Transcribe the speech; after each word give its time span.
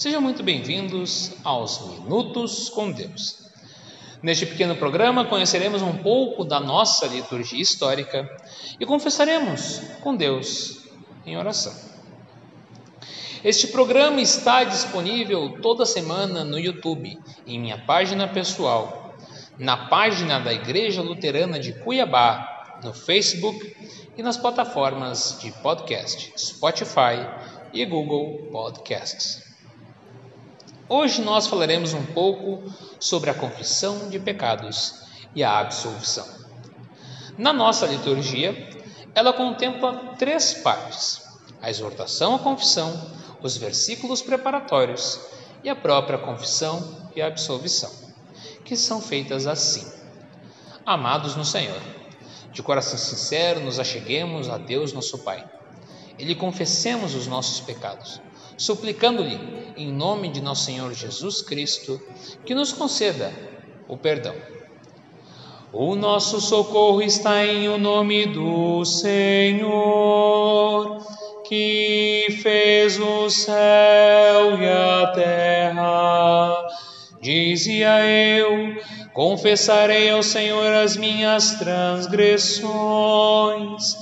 Sejam 0.00 0.22
muito 0.22 0.42
bem-vindos 0.42 1.32
aos 1.44 1.86
Minutos 1.86 2.70
com 2.70 2.90
Deus. 2.90 3.50
Neste 4.22 4.46
pequeno 4.46 4.74
programa 4.74 5.26
conheceremos 5.26 5.82
um 5.82 5.98
pouco 5.98 6.42
da 6.42 6.58
nossa 6.58 7.06
liturgia 7.06 7.60
histórica 7.60 8.26
e 8.80 8.86
confessaremos 8.86 9.82
com 10.00 10.16
Deus 10.16 10.86
em 11.26 11.36
oração. 11.36 11.74
Este 13.44 13.66
programa 13.66 14.22
está 14.22 14.64
disponível 14.64 15.60
toda 15.60 15.84
semana 15.84 16.44
no 16.44 16.58
YouTube, 16.58 17.18
em 17.46 17.60
minha 17.60 17.76
página 17.76 18.26
pessoal, 18.26 19.14
na 19.58 19.88
página 19.88 20.40
da 20.40 20.50
Igreja 20.50 21.02
Luterana 21.02 21.60
de 21.60 21.74
Cuiabá, 21.74 22.80
no 22.82 22.94
Facebook 22.94 23.76
e 24.16 24.22
nas 24.22 24.38
plataformas 24.38 25.38
de 25.42 25.52
podcast 25.60 26.32
Spotify 26.38 27.20
e 27.74 27.84
Google 27.84 28.48
Podcasts. 28.50 29.49
Hoje 30.92 31.22
nós 31.22 31.46
falaremos 31.46 31.94
um 31.94 32.04
pouco 32.04 32.64
sobre 32.98 33.30
a 33.30 33.34
confissão 33.34 34.08
de 34.08 34.18
pecados 34.18 35.04
e 35.36 35.44
a 35.44 35.60
absolvição. 35.60 36.26
Na 37.38 37.52
nossa 37.52 37.86
liturgia, 37.86 38.68
ela 39.14 39.32
contempla 39.32 40.16
três 40.18 40.52
partes: 40.52 41.22
a 41.62 41.70
exortação 41.70 42.34
à 42.34 42.38
confissão, 42.40 43.08
os 43.40 43.56
versículos 43.56 44.20
preparatórios 44.20 45.20
e 45.62 45.68
a 45.68 45.76
própria 45.76 46.18
confissão 46.18 47.08
e 47.14 47.22
a 47.22 47.28
absolvição, 47.28 47.92
que 48.64 48.74
são 48.74 49.00
feitas 49.00 49.46
assim. 49.46 49.86
Amados 50.84 51.36
no 51.36 51.44
Senhor, 51.44 51.80
de 52.52 52.64
coração 52.64 52.98
sincero 52.98 53.60
nos 53.60 53.78
acheguemos 53.78 54.48
a 54.48 54.58
Deus 54.58 54.92
nosso 54.92 55.18
Pai. 55.18 55.48
E 56.18 56.24
lhe 56.24 56.34
confessemos 56.34 57.14
os 57.14 57.28
nossos 57.28 57.60
pecados, 57.60 58.20
suplicando-lhe, 58.60 59.40
em 59.74 59.90
nome 59.90 60.28
de 60.28 60.42
nosso 60.42 60.66
Senhor 60.66 60.92
Jesus 60.92 61.40
Cristo, 61.40 61.98
que 62.44 62.54
nos 62.54 62.74
conceda 62.74 63.32
o 63.88 63.96
perdão. 63.96 64.34
O 65.72 65.96
nosso 65.96 66.42
socorro 66.42 67.00
está 67.00 67.46
em 67.46 67.70
o 67.70 67.78
nome 67.78 68.26
do 68.26 68.84
Senhor, 68.84 69.64
que 71.48 72.26
fez 72.42 73.00
o 73.00 73.30
céu 73.30 74.60
e 74.60 74.68
a 74.68 75.06
terra. 75.14 76.68
Dizia 77.22 78.06
eu: 78.06 78.76
Confessarei 79.14 80.10
ao 80.10 80.22
Senhor 80.22 80.70
as 80.74 80.98
minhas 80.98 81.52
transgressões, 81.52 83.96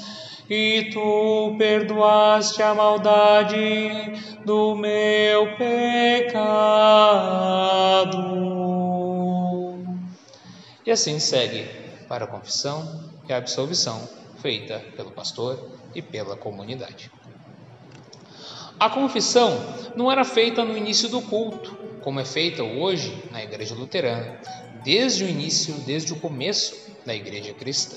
e 0.48 0.90
tu 0.92 1.54
perdoaste 1.58 2.62
a 2.62 2.74
maldade 2.74 3.58
do 4.44 4.74
meu 4.74 5.54
pecado. 5.56 6.38
E 10.86 10.90
assim 10.90 11.18
segue 11.18 11.68
para 12.08 12.24
a 12.24 12.28
confissão 12.28 13.10
e 13.28 13.32
a 13.32 13.36
absolvição 13.36 14.08
feita 14.40 14.82
pelo 14.96 15.10
pastor 15.10 15.70
e 15.94 16.00
pela 16.00 16.36
comunidade. 16.36 17.10
A 18.80 18.88
confissão 18.88 19.58
não 19.96 20.10
era 20.10 20.24
feita 20.24 20.64
no 20.64 20.76
início 20.76 21.08
do 21.08 21.20
culto, 21.20 21.76
como 22.00 22.20
é 22.20 22.24
feita 22.24 22.62
hoje 22.62 23.22
na 23.30 23.42
Igreja 23.42 23.74
Luterana, 23.74 24.40
desde 24.84 25.24
o 25.24 25.28
início, 25.28 25.74
desde 25.80 26.12
o 26.12 26.16
começo 26.16 26.74
da 27.04 27.14
Igreja 27.14 27.52
Cristã. 27.52 27.96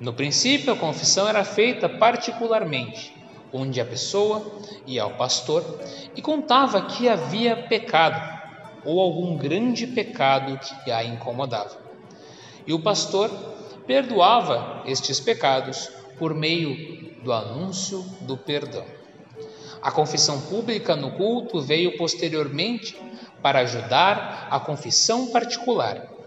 No 0.00 0.12
princípio, 0.12 0.72
a 0.72 0.76
confissão 0.76 1.28
era 1.28 1.44
feita 1.44 1.88
particularmente, 1.88 3.12
onde 3.52 3.80
a 3.80 3.84
pessoa 3.84 4.60
ia 4.86 5.02
ao 5.02 5.14
pastor 5.14 5.64
e 6.14 6.22
contava 6.22 6.82
que 6.82 7.08
havia 7.08 7.56
pecado 7.56 8.38
ou 8.84 9.00
algum 9.00 9.36
grande 9.36 9.86
pecado 9.86 10.58
que 10.58 10.90
a 10.90 11.02
incomodava. 11.02 11.76
E 12.66 12.72
o 12.72 12.80
pastor 12.80 13.28
perdoava 13.86 14.82
estes 14.86 15.18
pecados 15.18 15.90
por 16.18 16.32
meio 16.32 17.12
do 17.22 17.32
anúncio 17.32 18.04
do 18.20 18.36
perdão. 18.36 18.84
A 19.80 19.90
confissão 19.90 20.40
pública 20.42 20.94
no 20.94 21.12
culto 21.12 21.60
veio 21.60 21.96
posteriormente 21.96 22.96
para 23.42 23.60
ajudar 23.60 24.48
a 24.50 24.60
confissão 24.60 25.28
particular. 25.28 26.17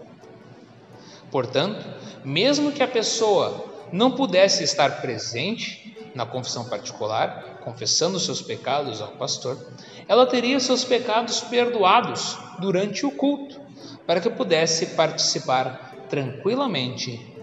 Portanto, 1.32 1.82
mesmo 2.22 2.70
que 2.72 2.82
a 2.82 2.86
pessoa 2.86 3.64
não 3.90 4.10
pudesse 4.10 4.62
estar 4.62 5.00
presente 5.00 5.96
na 6.14 6.26
confissão 6.26 6.66
particular, 6.66 7.60
confessando 7.64 8.20
seus 8.20 8.42
pecados 8.42 9.00
ao 9.00 9.12
pastor, 9.12 9.58
ela 10.06 10.26
teria 10.26 10.60
seus 10.60 10.84
pecados 10.84 11.40
perdoados 11.40 12.36
durante 12.60 13.06
o 13.06 13.10
culto, 13.10 13.58
para 14.06 14.20
que 14.20 14.28
pudesse 14.28 14.86
participar 14.88 16.06
tranquilamente 16.10 17.34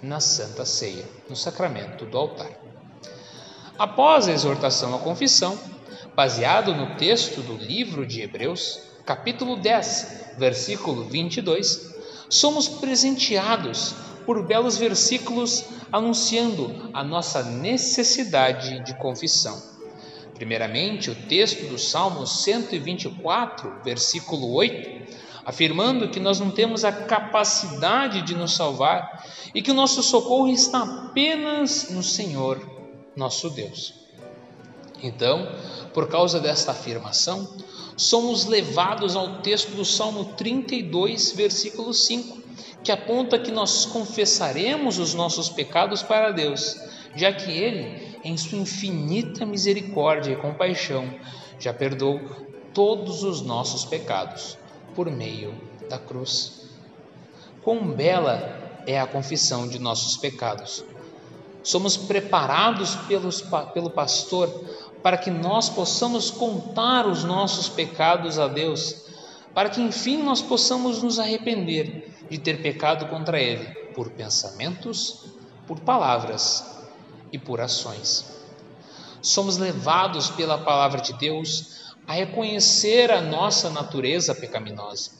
na 0.00 0.20
Santa 0.20 0.64
Ceia, 0.64 1.04
no 1.28 1.34
sacramento 1.34 2.06
do 2.06 2.16
altar. 2.16 2.52
Após 3.76 4.28
a 4.28 4.32
exortação 4.32 4.94
à 4.94 4.98
confissão, 4.98 5.58
baseado 6.14 6.72
no 6.74 6.94
texto 6.94 7.40
do 7.40 7.56
livro 7.56 8.06
de 8.06 8.20
Hebreus, 8.20 8.80
capítulo 9.04 9.56
10, 9.56 10.34
versículo 10.38 11.04
22, 11.04 11.99
somos 12.28 12.68
presenteados 12.68 13.94
por 14.24 14.46
belos 14.46 14.76
versículos 14.76 15.64
anunciando 15.90 16.90
a 16.92 17.02
nossa 17.02 17.42
necessidade 17.42 18.84
de 18.84 18.94
confissão. 18.94 19.60
Primeiramente, 20.34 21.10
o 21.10 21.14
texto 21.14 21.68
do 21.68 21.78
Salmo 21.78 22.26
124, 22.26 23.82
versículo 23.84 24.52
8, 24.54 25.20
afirmando 25.44 26.08
que 26.08 26.20
nós 26.20 26.40
não 26.40 26.50
temos 26.50 26.84
a 26.84 26.92
capacidade 26.92 28.22
de 28.22 28.34
nos 28.34 28.54
salvar 28.54 29.24
e 29.54 29.60
que 29.60 29.70
o 29.70 29.74
nosso 29.74 30.02
socorro 30.02 30.48
está 30.48 30.82
apenas 30.82 31.90
no 31.90 32.02
Senhor, 32.02 32.58
nosso 33.14 33.50
Deus. 33.50 33.99
Então, 35.02 35.48
por 35.92 36.08
causa 36.08 36.40
desta 36.40 36.72
afirmação, 36.72 37.48
somos 37.96 38.44
levados 38.46 39.16
ao 39.16 39.40
texto 39.40 39.70
do 39.74 39.84
Salmo 39.84 40.26
32, 40.36 41.32
versículo 41.32 41.92
5, 41.92 42.38
que 42.82 42.92
aponta 42.92 43.38
que 43.38 43.50
nós 43.50 43.84
confessaremos 43.86 44.98
os 44.98 45.14
nossos 45.14 45.48
pecados 45.48 46.02
para 46.02 46.30
Deus, 46.30 46.76
já 47.14 47.32
que 47.32 47.50
Ele, 47.50 48.16
em 48.24 48.36
sua 48.36 48.58
infinita 48.58 49.44
misericórdia 49.44 50.32
e 50.32 50.36
compaixão, 50.36 51.12
já 51.58 51.74
perdoou 51.74 52.20
todos 52.72 53.22
os 53.22 53.42
nossos 53.42 53.84
pecados 53.84 54.56
por 54.94 55.10
meio 55.10 55.54
da 55.88 55.98
cruz. 55.98 56.62
Quão 57.62 57.88
bela 57.88 58.82
é 58.86 58.98
a 58.98 59.06
confissão 59.06 59.68
de 59.68 59.78
nossos 59.78 60.16
pecados! 60.16 60.84
Somos 61.62 61.96
preparados 61.96 62.94
pelos, 63.06 63.42
pelo 63.74 63.90
pastor 63.90 64.48
para 65.02 65.16
que 65.16 65.30
nós 65.30 65.68
possamos 65.68 66.30
contar 66.30 67.06
os 67.06 67.24
nossos 67.24 67.68
pecados 67.68 68.38
a 68.38 68.46
Deus, 68.46 69.04
para 69.54 69.68
que 69.68 69.80
enfim 69.80 70.22
nós 70.22 70.40
possamos 70.42 71.02
nos 71.02 71.18
arrepender 71.18 72.14
de 72.30 72.38
ter 72.38 72.62
pecado 72.62 73.06
contra 73.06 73.40
Ele 73.40 73.64
por 73.94 74.10
pensamentos, 74.10 75.24
por 75.66 75.80
palavras 75.80 76.64
e 77.32 77.38
por 77.38 77.60
ações. 77.60 78.38
Somos 79.22 79.58
levados 79.58 80.30
pela 80.30 80.58
palavra 80.58 81.00
de 81.00 81.12
Deus 81.14 81.94
a 82.06 82.14
reconhecer 82.14 83.10
a 83.10 83.20
nossa 83.20 83.70
natureza 83.70 84.34
pecaminosa 84.34 85.12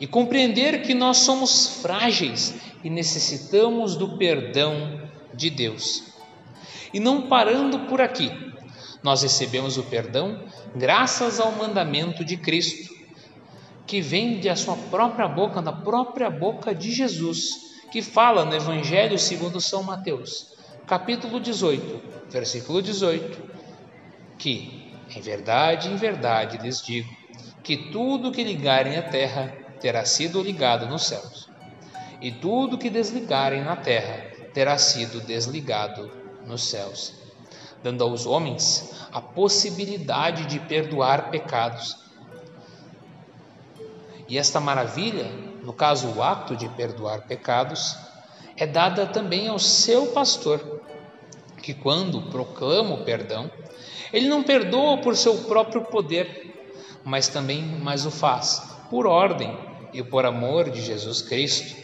e 0.00 0.06
compreender 0.06 0.82
que 0.82 0.94
nós 0.94 1.18
somos 1.18 1.80
frágeis 1.82 2.54
e 2.84 2.90
necessitamos 2.90 3.96
do 3.96 4.16
perdão 4.16 5.07
de 5.38 5.48
Deus. 5.48 6.02
E 6.92 6.98
não 6.98 7.28
parando 7.28 7.78
por 7.80 8.00
aqui, 8.00 8.30
nós 9.02 9.22
recebemos 9.22 9.78
o 9.78 9.84
perdão 9.84 10.44
graças 10.74 11.38
ao 11.38 11.52
mandamento 11.52 12.24
de 12.24 12.36
Cristo, 12.36 12.92
que 13.86 14.00
vem 14.00 14.40
da 14.40 14.56
sua 14.56 14.76
própria 14.76 15.28
boca, 15.28 15.62
da 15.62 15.72
própria 15.72 16.28
boca 16.28 16.74
de 16.74 16.90
Jesus, 16.90 17.68
que 17.90 18.02
fala 18.02 18.44
no 18.44 18.54
Evangelho 18.54 19.18
segundo 19.18 19.60
São 19.60 19.82
Mateus, 19.82 20.54
capítulo 20.86 21.40
18, 21.40 22.28
versículo 22.28 22.82
18, 22.82 23.40
que 24.36 24.92
em 25.14 25.20
verdade, 25.20 25.88
em 25.88 25.96
verdade 25.96 26.58
lhes 26.58 26.82
digo, 26.82 27.08
que 27.62 27.90
tudo 27.90 28.32
que 28.32 28.44
ligarem 28.44 28.96
à 28.96 29.02
terra 29.02 29.56
terá 29.80 30.04
sido 30.04 30.42
ligado 30.42 30.86
nos 30.86 31.06
céus, 31.06 31.48
e 32.20 32.30
tudo 32.32 32.76
que 32.76 32.90
desligarem 32.90 33.62
na 33.62 33.76
terra 33.76 34.37
terá 34.52 34.78
sido 34.78 35.20
desligado 35.20 36.10
nos 36.46 36.68
céus, 36.68 37.14
dando 37.82 38.02
aos 38.02 38.26
homens 38.26 38.90
a 39.12 39.20
possibilidade 39.20 40.46
de 40.46 40.58
perdoar 40.60 41.30
pecados. 41.30 41.96
E 44.28 44.36
esta 44.36 44.60
maravilha, 44.60 45.24
no 45.62 45.72
caso 45.72 46.08
o 46.08 46.22
ato 46.22 46.56
de 46.56 46.68
perdoar 46.70 47.22
pecados, 47.22 47.96
é 48.56 48.66
dada 48.66 49.06
também 49.06 49.48
ao 49.48 49.58
seu 49.58 50.08
pastor, 50.08 50.80
que 51.62 51.74
quando 51.74 52.22
proclama 52.30 52.94
o 52.94 53.04
perdão, 53.04 53.50
ele 54.12 54.28
não 54.28 54.42
perdoa 54.42 54.98
por 54.98 55.16
seu 55.16 55.36
próprio 55.44 55.82
poder, 55.82 56.98
mas 57.04 57.28
também 57.28 57.62
mas 57.62 58.04
o 58.04 58.10
faz 58.10 58.76
por 58.90 59.06
ordem 59.06 59.56
e 59.92 60.02
por 60.02 60.24
amor 60.24 60.70
de 60.70 60.80
Jesus 60.80 61.22
Cristo, 61.22 61.76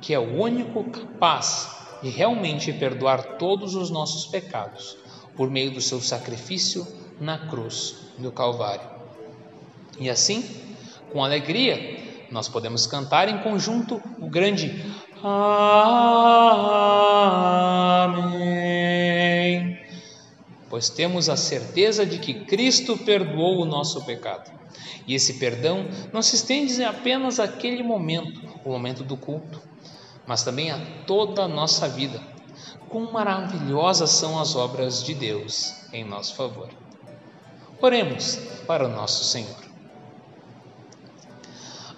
que 0.00 0.14
é 0.14 0.18
o 0.18 0.40
único 0.40 0.84
capaz 0.84 1.75
de 2.06 2.12
realmente 2.12 2.72
perdoar 2.72 3.36
todos 3.36 3.74
os 3.74 3.90
nossos 3.90 4.26
pecados 4.26 4.96
por 5.36 5.50
meio 5.50 5.72
do 5.72 5.80
seu 5.80 6.00
sacrifício 6.00 6.86
na 7.20 7.36
cruz 7.48 7.96
do 8.16 8.30
Calvário. 8.30 8.88
E 9.98 10.08
assim, 10.08 10.48
com 11.12 11.24
alegria, 11.24 12.28
nós 12.30 12.48
podemos 12.48 12.86
cantar 12.86 13.28
em 13.28 13.38
conjunto 13.38 14.00
o 14.20 14.30
grande 14.30 14.84
Amém. 15.20 15.66
Pois 20.70 20.88
temos 20.88 21.28
a 21.28 21.36
certeza 21.36 22.06
de 22.06 22.20
que 22.20 22.44
Cristo 22.44 22.96
perdoou 22.98 23.62
o 23.62 23.66
nosso 23.66 24.04
pecado. 24.04 24.48
E 25.08 25.14
esse 25.14 25.34
perdão 25.34 25.88
não 26.12 26.22
se 26.22 26.36
estende 26.36 26.84
apenas 26.84 27.40
àquele 27.40 27.82
momento, 27.82 28.40
o 28.64 28.70
momento 28.70 29.02
do 29.02 29.16
culto, 29.16 29.60
mas 30.26 30.42
também 30.42 30.70
a 30.70 30.78
toda 31.06 31.42
a 31.42 31.48
nossa 31.48 31.88
vida. 31.88 32.20
Quão 32.88 33.12
maravilhosas 33.12 34.10
são 34.10 34.38
as 34.38 34.54
obras 34.54 35.02
de 35.02 35.14
Deus 35.14 35.74
em 35.92 36.04
nosso 36.04 36.34
favor. 36.34 36.68
Oremos 37.80 38.36
para 38.66 38.86
o 38.86 38.88
nosso 38.88 39.24
Senhor. 39.24 39.66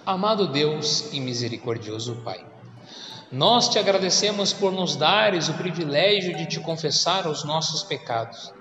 Amado 0.05 0.47
Deus 0.47 1.13
e 1.13 1.19
misericordioso 1.19 2.15
Pai, 2.23 2.43
nós 3.31 3.69
te 3.69 3.77
agradecemos 3.77 4.51
por 4.51 4.71
nos 4.71 4.95
dares 4.95 5.49
o 5.49 5.53
privilégio 5.53 6.35
de 6.35 6.47
te 6.47 6.59
confessar 6.59 7.27
os 7.27 7.43
nossos 7.43 7.83
pecados 7.83 8.51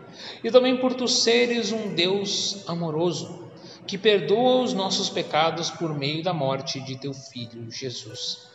e 0.44 0.50
também 0.50 0.76
por 0.76 0.94
tu 0.94 1.08
seres 1.08 1.72
um 1.72 1.94
Deus 1.94 2.62
amoroso 2.68 3.48
que 3.86 3.96
perdoa 3.96 4.62
os 4.62 4.74
nossos 4.74 5.08
pecados 5.08 5.70
por 5.70 5.94
meio 5.94 6.22
da 6.22 6.34
morte 6.34 6.78
de 6.80 6.98
teu 6.98 7.14
Filho 7.14 7.70
Jesus. 7.70 8.46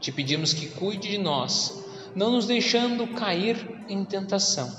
Te 0.00 0.10
pedimos 0.10 0.52
que 0.54 0.66
cuide 0.66 1.10
de 1.10 1.18
nós, 1.18 1.84
não 2.14 2.30
nos 2.30 2.46
deixando 2.46 3.06
cair 3.08 3.84
em 3.88 4.04
tentação, 4.04 4.74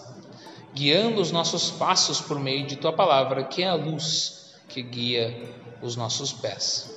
guiando 0.74 1.22
os 1.22 1.32
nossos 1.32 1.70
passos 1.70 2.20
por 2.20 2.40
meio 2.40 2.66
de 2.66 2.76
tua 2.76 2.92
palavra, 2.92 3.44
que 3.44 3.62
é 3.62 3.70
a 3.70 3.76
luz 3.76 4.56
que 4.68 4.82
guia 4.82 5.48
os 5.82 5.96
nossos 5.96 6.32
pés. 6.32 6.90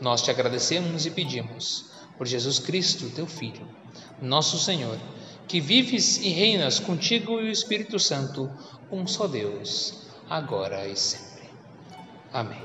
Nós 0.00 0.22
te 0.22 0.30
agradecemos 0.30 1.06
e 1.06 1.10
pedimos 1.10 1.86
por 2.18 2.26
Jesus 2.26 2.58
Cristo, 2.58 3.10
teu 3.10 3.26
Filho, 3.26 3.68
nosso 4.20 4.58
Senhor, 4.58 4.98
que 5.46 5.60
vives 5.60 6.18
e 6.18 6.28
reinas 6.30 6.80
contigo 6.80 7.40
e 7.40 7.44
o 7.44 7.50
Espírito 7.52 7.98
Santo, 7.98 8.50
um 8.90 9.06
só 9.06 9.26
Deus, 9.26 10.06
agora 10.28 10.88
e 10.88 10.96
sempre. 10.96 11.48
Amém. 12.32 12.62